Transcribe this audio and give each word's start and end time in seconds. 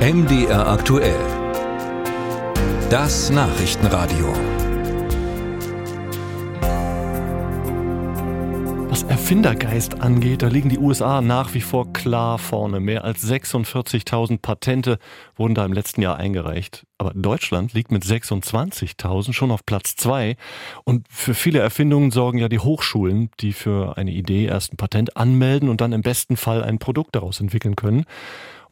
MDR 0.00 0.66
aktuell. 0.66 1.20
Das 2.88 3.28
Nachrichtenradio. 3.28 4.32
Was 8.88 9.02
Erfindergeist 9.02 10.00
angeht, 10.00 10.40
da 10.40 10.48
liegen 10.48 10.70
die 10.70 10.78
USA 10.78 11.20
nach 11.20 11.52
wie 11.52 11.60
vor 11.60 11.92
klar 11.92 12.38
vorne. 12.38 12.80
Mehr 12.80 13.04
als 13.04 13.28
46.000 13.28 14.38
Patente 14.40 14.98
wurden 15.36 15.54
da 15.54 15.66
im 15.66 15.74
letzten 15.74 16.00
Jahr 16.00 16.16
eingereicht. 16.16 16.86
Aber 16.96 17.12
Deutschland 17.14 17.74
liegt 17.74 17.92
mit 17.92 18.02
26.000 18.02 19.34
schon 19.34 19.50
auf 19.50 19.66
Platz 19.66 19.96
zwei. 19.96 20.36
Und 20.84 21.06
für 21.10 21.34
viele 21.34 21.58
Erfindungen 21.58 22.10
sorgen 22.10 22.38
ja 22.38 22.48
die 22.48 22.58
Hochschulen, 22.58 23.28
die 23.40 23.52
für 23.52 23.98
eine 23.98 24.12
Idee 24.12 24.46
erst 24.46 24.72
ein 24.72 24.78
Patent 24.78 25.18
anmelden 25.18 25.68
und 25.68 25.82
dann 25.82 25.92
im 25.92 26.00
besten 26.00 26.38
Fall 26.38 26.64
ein 26.64 26.78
Produkt 26.78 27.14
daraus 27.14 27.38
entwickeln 27.38 27.76
können. 27.76 28.06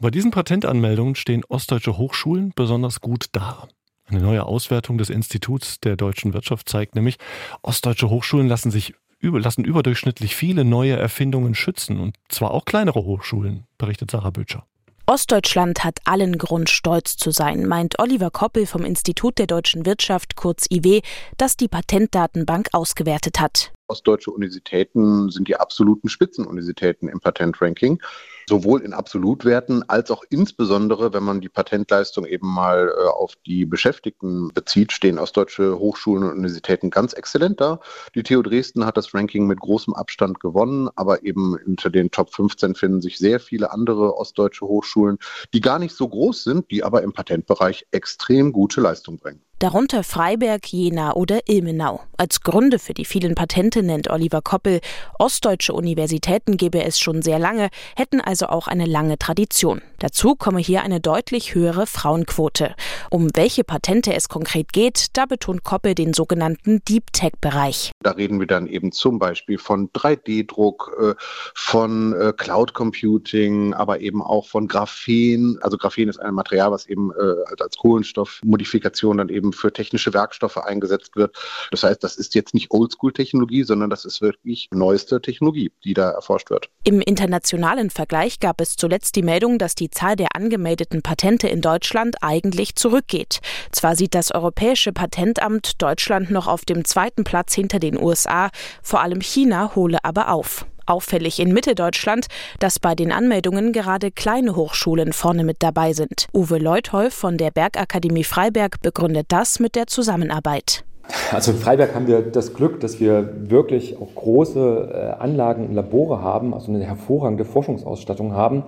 Bei 0.01 0.11
diesen 0.11 0.31
Patentanmeldungen 0.31 1.17
stehen 1.17 1.43
ostdeutsche 1.49 1.99
Hochschulen 1.99 2.53
besonders 2.55 3.01
gut 3.01 3.27
da. 3.33 3.67
Eine 4.05 4.21
neue 4.21 4.47
Auswertung 4.47 4.97
des 4.97 5.11
Instituts 5.11 5.81
der 5.81 5.97
deutschen 5.97 6.35
Wirtschaft 6.35 6.69
zeigt 6.69 6.95
nämlich, 6.95 7.19
ostdeutsche 7.63 8.09
Hochschulen 8.09 8.47
lassen 8.47 8.71
sich 8.71 8.95
lassen 9.21 9.65
überdurchschnittlich 9.65 10.37
viele 10.37 10.65
neue 10.65 10.97
Erfindungen 10.97 11.57
schützen 11.57 11.99
und 11.99 12.15
zwar 12.29 12.53
auch 12.53 12.65
kleinere 12.65 13.05
Hochschulen, 13.05 13.67
berichtet 13.77 14.13
Sarah 14.13 14.31
Bötscher. 14.31 14.65
Ostdeutschland 15.07 15.83
hat 15.83 15.99
allen 16.05 16.39
Grund, 16.39 16.71
stolz 16.71 17.17
zu 17.17 17.33
sein, 17.33 17.67
meint 17.67 17.99
Oliver 17.99 18.31
Koppel 18.31 18.67
vom 18.67 18.85
Institut 18.85 19.39
der 19.39 19.49
deutschen 19.49 19.85
Wirtschaft, 19.85 20.37
kurz 20.37 20.67
IW, 20.71 21.01
das 21.39 21.57
die 21.57 21.67
Patentdatenbank 21.67 22.69
ausgewertet 22.73 23.41
hat. 23.41 23.73
Ostdeutsche 23.89 24.31
Universitäten 24.31 25.31
sind 25.31 25.49
die 25.49 25.57
absoluten 25.57 26.09
Spitzenuniversitäten 26.09 27.09
im 27.09 27.19
Patentranking 27.19 28.01
sowohl 28.49 28.81
in 28.81 28.95
Absolutwerten 28.95 29.89
als 29.89 30.11
auch 30.11 30.25
insbesondere, 30.31 31.13
wenn 31.13 31.23
man 31.23 31.41
die 31.41 31.49
Patentleistung 31.49 32.27
eben 32.27 32.49
mal 32.49 32.89
äh, 32.89 33.07
auf 33.07 33.35
die 33.47 33.67
Beschäftigten 33.67 34.49
bezieht, 34.53 34.93
stehen 34.93 35.19
ostdeutsche 35.19 35.79
Hochschulen 35.79 36.25
und 36.25 36.33
Universitäten 36.33 36.91
ganz 36.91 37.13
exzellent 37.13 37.61
da. 37.61 37.81
Die 38.15 38.23
TU 38.23 38.43
Dresden 38.43 38.85
hat 38.85 38.97
das 38.97 39.15
Ranking 39.15 39.47
mit 39.47 39.61
großem 39.61 39.95
Abstand 39.95 40.41
gewonnen, 40.41 40.89
aber 40.97 41.23
eben 41.23 41.57
unter 41.65 41.91
den 41.91 42.11
Top 42.11 42.35
15 42.35 42.75
finden 42.75 43.01
sich 43.01 43.19
sehr 43.19 43.39
viele 43.39 43.71
andere 43.71 44.17
ostdeutsche 44.17 44.67
Hochschulen, 44.67 45.19
die 45.53 45.61
gar 45.61 45.79
nicht 45.79 45.95
so 45.95 46.09
groß 46.09 46.43
sind, 46.43 46.71
die 46.71 46.83
aber 46.83 47.03
im 47.03 47.13
Patentbereich 47.13 47.87
extrem 47.93 48.53
gute 48.53 48.81
Leistung 48.81 49.19
bringen 49.19 49.43
darunter 49.59 50.05
Freiberg, 50.05 50.73
Jena 50.73 51.15
oder 51.15 51.41
Ilmenau. 51.49 52.01
Als 52.17 52.41
Gründe 52.41 52.79
für 52.79 52.95
die 52.95 53.05
vielen 53.05 53.35
Patente 53.35 53.83
nennt 53.83 54.11
Oliver 54.11 54.43
Koppel, 54.43 54.81
ostdeutsche 55.19 55.73
Universitäten 55.73 56.57
gebe 56.57 56.83
es 56.83 56.99
schon 56.99 57.23
sehr 57.23 57.39
lange, 57.39 57.69
hätten 57.97 58.21
also 58.21 58.47
auch 58.47 58.67
eine 58.67 58.87
lange 58.87 59.19
Tradition. 59.19 59.83
Dazu 60.01 60.37
komme 60.37 60.61
hier 60.61 60.83
eine 60.83 61.01
deutlich 61.01 61.55
höhere 61.55 61.87
Frauenquote. 61.87 62.75
Um 63.11 63.29
welche 63.35 63.65
Patente 63.65 64.15
es 64.15 64.29
konkret 64.29 64.73
geht, 64.73 65.07
da 65.15 65.27
betont 65.27 65.65
Koppel 65.65 65.95
den 65.95 66.13
sogenannten 66.13 66.81
Deep 66.89 67.13
Tech-Bereich. 67.13 67.91
Da 68.03 68.13
reden 68.13 68.39
wir 68.39 68.47
dann 68.47 68.67
eben 68.69 68.93
zum 68.93 69.19
Beispiel 69.19 69.59
von 69.59 69.91
3D-Druck, 69.91 70.97
äh, 71.01 71.15
von 71.55 72.13
äh, 72.15 72.33
Cloud 72.37 72.75
Computing, 72.75 73.75
aber 73.75 74.01
eben 74.01 74.23
auch 74.23 74.47
von 74.47 74.69
Graphen. 74.69 75.59
Also 75.63 75.77
Graphen 75.77 76.09
ist 76.09 76.19
ein 76.19 76.35
Material, 76.35 76.71
was 76.71 76.87
eben 76.87 77.11
äh, 77.13 77.63
als 77.63 77.77
Kohlenstoffmodifikation 77.77 79.19
dann 79.19 79.29
eben 79.29 79.48
eben 79.49 79.53
für 79.53 79.73
technische 79.73 80.13
Werkstoffe 80.15 80.59
eingesetzt 80.59 81.17
wird. 81.17 81.37
Das 81.71 81.83
heißt, 81.83 82.03
das 82.03 82.17
ist 82.17 82.35
jetzt 82.35 82.55
nicht 82.55 82.71
Oldschool-Technologie, 82.71 83.65
sondern 83.65 83.91
das 83.91 84.05
ist 84.05 84.21
wirklich 84.21 84.69
neueste 84.73 85.21
Technologie, 85.21 85.73
die 85.85 85.95
da 85.95 86.11
erforscht 86.11 86.51
wird. 86.51 86.69
Im 86.85 87.01
internationalen 87.01 87.91
Vergleich 87.91 88.41
gab 88.41 88.61
es 88.61 88.77
zuletzt 88.77 89.17
die 89.17 89.23
Meldung, 89.23 89.59
dass 89.59 89.75
die 89.75 89.91
Zahl 89.91 90.17
der 90.17 90.29
angemeldeten 90.35 91.03
Patente 91.03 91.49
in 91.49 91.61
Deutschland 91.61 92.17
eigentlich 92.23 92.77
zurückgeht. 92.77 93.41
Zwar 93.73 93.97
sieht 93.97 94.15
das 94.15 94.33
Europäische 94.33 94.93
Patentamt 94.93 95.81
Deutschland 95.83 96.31
noch 96.31 96.47
auf 96.47 96.65
dem 96.65 96.85
zweiten 96.85 97.25
Platz 97.25 97.55
hinter 97.55 97.79
den 97.79 98.01
USA, 98.01 98.51
vor 98.83 99.01
allem 99.01 99.21
China 99.21 99.75
hole 99.75 99.99
aber 100.03 100.31
auf. 100.31 100.67
Auffällig 100.89 101.41
in 101.41 101.53
Mitteldeutschland, 101.53 102.27
dass 102.59 102.79
bei 102.79 102.95
den 102.95 103.13
Anmeldungen 103.13 103.73
gerade 103.73 104.11
kleine 104.11 104.57
Hochschulen 104.57 105.13
vorne 105.13 105.45
mit 105.45 105.59
dabei 105.61 105.93
sind. 105.93 106.27
Uwe 106.33 106.59
Leutholf 106.59 107.15
von 107.15 107.37
der 107.37 107.51
Bergakademie 107.51 108.25
Freiberg 108.25 108.81
begründet 108.83 109.27
das 109.29 109.61
mit 109.61 109.77
der 109.77 109.87
Zusammenarbeit. 109.87 110.85
Also 111.33 111.53
in 111.53 111.59
Freiberg 111.59 111.95
haben 111.95 112.07
wir 112.07 112.21
das 112.21 112.53
Glück, 112.53 112.81
dass 112.81 113.01
wir 113.01 113.51
wirklich 113.51 113.97
auch 113.97 114.15
große 114.15 114.91
äh, 114.93 115.23
Anlagen 115.23 115.67
und 115.67 115.75
Labore 115.75 116.21
haben, 116.21 116.53
also 116.53 116.71
eine 116.71 116.85
hervorragende 116.85 117.45
Forschungsausstattung 117.47 118.33
haben 118.33 118.65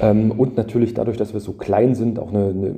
ähm, 0.00 0.30
und 0.30 0.56
natürlich 0.56 0.94
dadurch, 0.94 1.16
dass 1.16 1.32
wir 1.32 1.40
so 1.40 1.52
klein 1.52 1.94
sind, 1.94 2.18
auch 2.18 2.28
eine, 2.28 2.50
eine, 2.50 2.74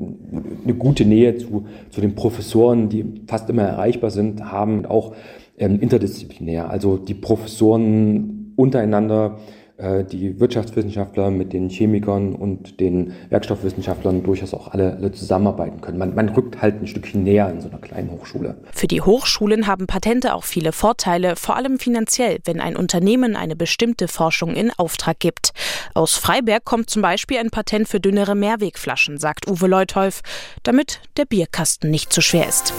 eine 0.64 0.74
gute 0.74 1.04
Nähe 1.04 1.36
zu, 1.36 1.66
zu 1.90 2.00
den 2.00 2.14
Professoren, 2.14 2.88
die 2.88 3.22
fast 3.26 3.48
immer 3.50 3.62
erreichbar 3.62 4.10
sind, 4.10 4.50
haben 4.50 4.86
auch 4.86 5.12
ähm, 5.58 5.80
interdisziplinär. 5.80 6.70
Also 6.70 6.96
die 6.96 7.14
Professoren 7.14 8.33
untereinander 8.56 9.38
äh, 9.76 10.04
die 10.04 10.38
Wirtschaftswissenschaftler 10.38 11.32
mit 11.32 11.52
den 11.52 11.68
Chemikern 11.68 12.36
und 12.36 12.78
den 12.78 13.12
Werkstoffwissenschaftlern 13.30 14.22
durchaus 14.22 14.54
auch 14.54 14.68
alle, 14.68 14.94
alle 14.94 15.10
zusammenarbeiten 15.10 15.80
können. 15.80 15.98
Man, 15.98 16.14
man 16.14 16.28
rückt 16.28 16.62
halt 16.62 16.80
ein 16.80 16.86
Stückchen 16.86 17.24
näher 17.24 17.50
in 17.50 17.60
so 17.60 17.68
einer 17.68 17.78
kleinen 17.78 18.12
Hochschule. 18.12 18.56
Für 18.72 18.86
die 18.86 19.00
Hochschulen 19.00 19.66
haben 19.66 19.88
Patente 19.88 20.34
auch 20.34 20.44
viele 20.44 20.70
Vorteile, 20.70 21.34
vor 21.34 21.56
allem 21.56 21.80
finanziell, 21.80 22.38
wenn 22.44 22.60
ein 22.60 22.76
Unternehmen 22.76 23.34
eine 23.34 23.56
bestimmte 23.56 24.06
Forschung 24.06 24.54
in 24.54 24.70
Auftrag 24.70 25.18
gibt. 25.18 25.52
Aus 25.92 26.14
Freiberg 26.14 26.64
kommt 26.64 26.88
zum 26.88 27.02
Beispiel 27.02 27.38
ein 27.38 27.50
Patent 27.50 27.88
für 27.88 27.98
dünnere 27.98 28.36
Mehrwegflaschen, 28.36 29.18
sagt 29.18 29.50
Uwe 29.50 29.66
Leutholf, 29.66 30.20
damit 30.62 31.00
der 31.16 31.24
Bierkasten 31.24 31.90
nicht 31.90 32.12
zu 32.12 32.20
schwer 32.20 32.48
ist. 32.48 32.72